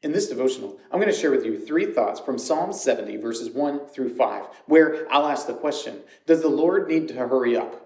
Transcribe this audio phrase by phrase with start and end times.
[0.00, 3.50] In this devotional, I'm going to share with you three thoughts from Psalm 70, verses
[3.50, 7.84] 1 through 5, where I'll ask the question Does the Lord need to hurry up?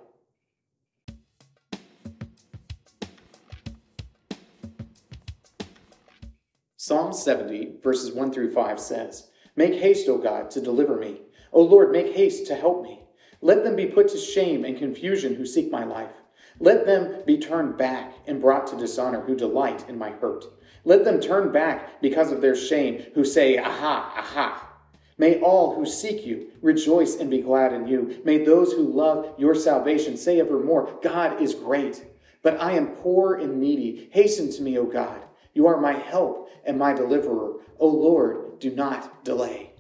[6.77, 11.23] Psalm 70, verses 1 through 5 says, Make haste, O God, to deliver me.
[11.51, 13.05] O Lord, make haste to help me.
[13.41, 16.13] Let them be put to shame and confusion who seek my life.
[16.61, 20.45] Let them be turned back and brought to dishonor who delight in my hurt.
[20.85, 24.69] Let them turn back because of their shame, who say, Aha, aha.
[25.19, 28.21] May all who seek you rejoice and be glad in you.
[28.25, 32.05] May those who love your salvation say evermore, God is great.
[32.43, 34.09] But I am poor and needy.
[34.13, 35.23] Hasten to me, O God.
[35.55, 37.61] You are my help and my deliverer.
[37.79, 39.75] O Lord, do not delay.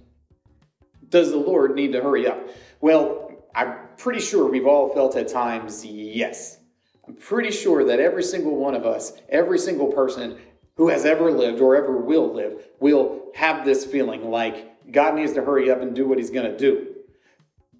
[1.08, 2.48] Does the Lord need to hurry up?
[2.80, 6.58] Well, I'm pretty sure we've all felt at times yes.
[7.06, 10.38] I'm pretty sure that every single one of us, every single person
[10.76, 15.32] who has ever lived or ever will live will have this feeling like God needs
[15.34, 16.94] to hurry up and do what he's going to do.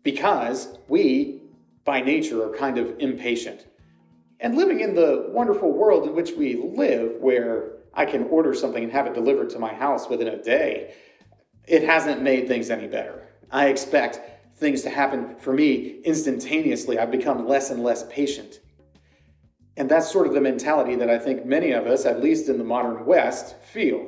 [0.03, 1.43] Because we,
[1.85, 3.67] by nature, are kind of impatient.
[4.41, 8.83] And living in the wonderful world in which we live, where I can order something
[8.83, 10.95] and have it delivered to my house within a day,
[11.67, 13.29] it hasn't made things any better.
[13.51, 14.21] I expect
[14.57, 16.99] things to happen for me instantaneously.
[16.99, 18.61] I've become less and less patient.
[19.77, 22.59] And that's sort of the mentality that I think many of us, at least in
[22.59, 24.07] the modern West, feel.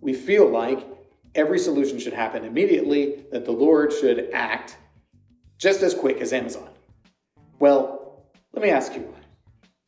[0.00, 0.86] We feel like
[1.34, 4.76] every solution should happen immediately, that the Lord should act
[5.58, 6.68] just as quick as Amazon.
[7.58, 9.14] Well, let me ask you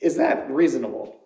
[0.00, 1.16] is that reasonable?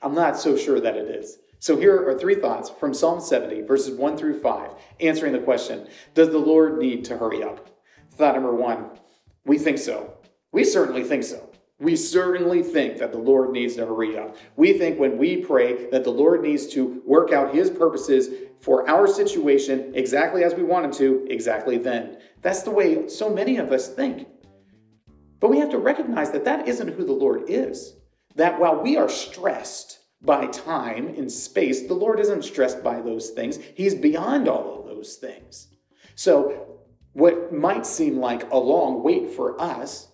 [0.00, 1.38] I'm not so sure that it is.
[1.60, 5.86] So here are three thoughts from Psalm 70, verses 1 through 5, answering the question
[6.12, 7.70] Does the Lord need to hurry up?
[8.14, 8.86] Thought number one,
[9.44, 10.14] we think so.
[10.50, 11.51] We certainly think so.
[11.82, 14.36] We certainly think that the Lord needs to hurry up.
[14.54, 18.28] We think when we pray that the Lord needs to work out his purposes
[18.60, 22.18] for our situation exactly as we want him to, exactly then.
[22.40, 24.28] That's the way so many of us think.
[25.40, 27.96] But we have to recognize that that isn't who the Lord is.
[28.36, 33.30] That while we are stressed by time and space, the Lord isn't stressed by those
[33.30, 33.58] things.
[33.74, 35.66] He's beyond all of those things.
[36.14, 36.78] So,
[37.12, 40.11] what might seem like a long wait for us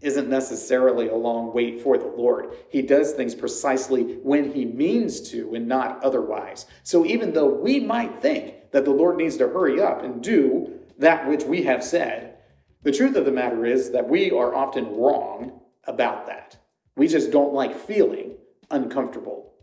[0.00, 2.54] isn't necessarily a long wait for the Lord.
[2.70, 6.66] He does things precisely when He means to and not otherwise.
[6.82, 10.78] So even though we might think that the Lord needs to hurry up and do
[10.98, 12.36] that which we have said,
[12.82, 16.56] the truth of the matter is that we are often wrong about that.
[16.96, 18.36] We just don't like feeling
[18.70, 19.54] uncomfortable.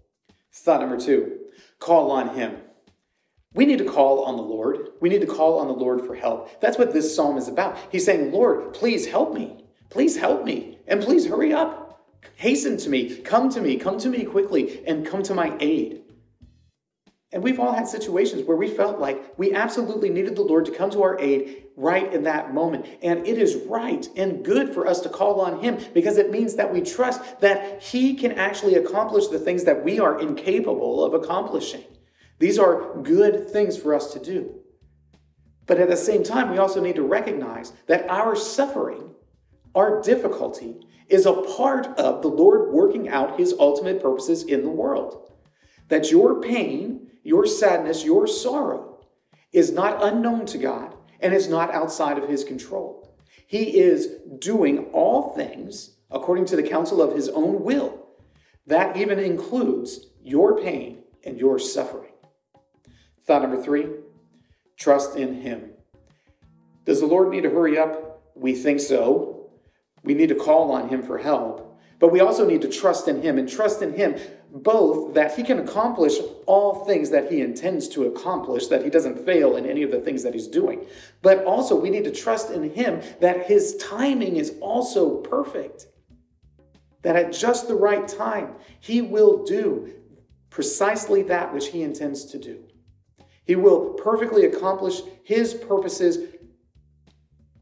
[0.51, 1.39] Thought number two
[1.79, 2.57] call on Him.
[3.53, 4.89] We need to call on the Lord.
[4.99, 6.59] We need to call on the Lord for help.
[6.59, 7.77] That's what this psalm is about.
[7.89, 9.64] He's saying, Lord, please help me.
[9.89, 11.85] Please help me and please hurry up.
[12.35, 13.17] Hasten to me.
[13.17, 13.77] Come to me.
[13.77, 16.01] Come to me quickly and come to my aid.
[17.31, 20.71] And we've all had situations where we felt like we absolutely needed the Lord to
[20.71, 22.85] come to our aid right in that moment.
[23.01, 26.55] And it is right and good for us to call on Him because it means
[26.55, 31.13] that we trust that He can actually accomplish the things that we are incapable of
[31.13, 31.83] accomplishing.
[32.39, 34.61] These are good things for us to do.
[35.65, 39.14] But at the same time, we also need to recognize that our suffering
[39.75, 40.75] our difficulty
[41.09, 45.31] is a part of the Lord working out his ultimate purposes in the world.
[45.89, 49.05] That your pain, your sadness, your sorrow
[49.51, 53.15] is not unknown to God and is not outside of his control.
[53.47, 54.09] He is
[54.39, 58.07] doing all things according to the counsel of his own will.
[58.67, 62.11] That even includes your pain and your suffering.
[63.25, 63.87] Thought number three
[64.77, 65.71] trust in him.
[66.85, 68.23] Does the Lord need to hurry up?
[68.35, 69.34] We think so.
[70.05, 73.21] We need to call on Him for help, but we also need to trust in
[73.21, 74.15] Him and trust in Him
[74.51, 76.13] both that He can accomplish
[76.45, 79.99] all things that He intends to accomplish, that He doesn't fail in any of the
[79.99, 80.85] things that He's doing.
[81.21, 85.87] But also, we need to trust in Him that His timing is also perfect.
[87.01, 89.91] That at just the right time, He will do
[90.49, 92.63] precisely that which He intends to do.
[93.45, 96.34] He will perfectly accomplish His purposes,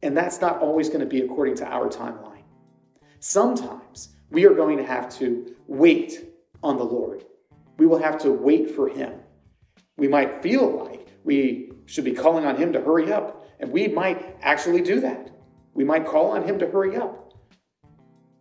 [0.03, 2.43] and that's not always going to be according to our timeline.
[3.19, 6.25] Sometimes we are going to have to wait
[6.61, 7.23] on the Lord.
[7.77, 9.13] We will have to wait for Him.
[9.95, 13.87] We might feel like we should be calling on Him to hurry up, and we
[13.87, 15.31] might actually do that.
[15.73, 17.33] We might call on Him to hurry up.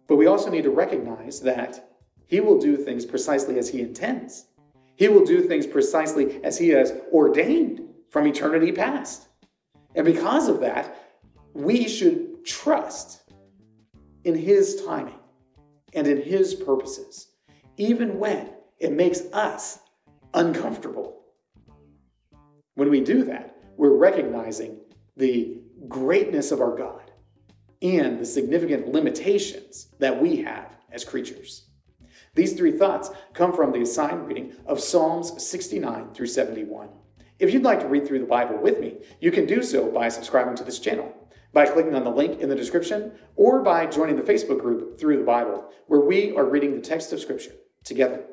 [0.08, 4.46] But we also need to recognize that He will do things precisely as He intends.
[4.96, 9.28] He will do things precisely as He has ordained from eternity past.
[9.94, 10.96] And because of that,
[11.54, 13.22] we should trust
[14.24, 15.18] in His timing
[15.94, 17.28] and in His purposes,
[17.76, 19.80] even when it makes us
[20.34, 21.22] uncomfortable.
[22.74, 24.78] When we do that, we're recognizing
[25.16, 27.10] the greatness of our God
[27.82, 31.66] and the significant limitations that we have as creatures.
[32.34, 36.88] These three thoughts come from the assigned reading of Psalms 69 through 71.
[37.38, 40.08] If you'd like to read through the Bible with me, you can do so by
[40.08, 41.12] subscribing to this channel,
[41.52, 45.18] by clicking on the link in the description, or by joining the Facebook group Through
[45.18, 47.52] the Bible, where we are reading the text of Scripture
[47.84, 48.24] together.